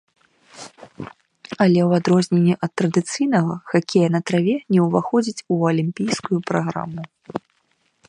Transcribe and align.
Але 1.63 1.79
ў 1.87 1.89
адрозненні 2.03 2.55
ад 2.67 2.71
традыцыйнага 2.81 3.53
хакея 3.75 4.07
на 4.17 4.25
траве 4.31 4.55
не 4.75 4.79
ўваходзіць 4.89 5.45
у 5.53 5.63
алімпійскую 5.75 6.39
праграму. 6.53 7.01